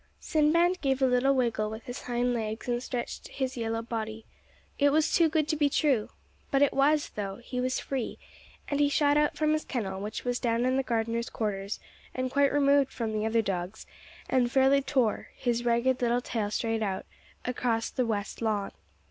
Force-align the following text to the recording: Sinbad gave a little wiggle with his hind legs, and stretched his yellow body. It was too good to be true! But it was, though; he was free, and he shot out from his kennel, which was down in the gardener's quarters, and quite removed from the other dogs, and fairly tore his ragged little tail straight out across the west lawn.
Sinbad 0.19 0.81
gave 0.81 0.99
a 0.99 1.05
little 1.05 1.35
wiggle 1.35 1.69
with 1.69 1.83
his 1.83 2.01
hind 2.01 2.33
legs, 2.33 2.67
and 2.67 2.81
stretched 2.81 3.27
his 3.27 3.55
yellow 3.55 3.83
body. 3.83 4.25
It 4.79 4.89
was 4.91 5.13
too 5.13 5.29
good 5.29 5.47
to 5.49 5.55
be 5.55 5.69
true! 5.69 6.09
But 6.49 6.63
it 6.63 6.73
was, 6.73 7.09
though; 7.09 7.35
he 7.35 7.61
was 7.61 7.79
free, 7.79 8.17
and 8.67 8.79
he 8.79 8.89
shot 8.89 9.15
out 9.15 9.35
from 9.37 9.53
his 9.53 9.63
kennel, 9.63 10.01
which 10.01 10.25
was 10.25 10.39
down 10.39 10.65
in 10.65 10.75
the 10.75 10.81
gardener's 10.81 11.29
quarters, 11.29 11.79
and 12.15 12.31
quite 12.31 12.51
removed 12.51 12.89
from 12.91 13.13
the 13.13 13.27
other 13.27 13.43
dogs, 13.43 13.85
and 14.27 14.51
fairly 14.51 14.81
tore 14.81 15.27
his 15.35 15.65
ragged 15.65 16.01
little 16.01 16.19
tail 16.19 16.49
straight 16.49 16.81
out 16.81 17.05
across 17.45 17.91
the 17.91 18.03
west 18.07 18.41
lawn. 18.41 18.71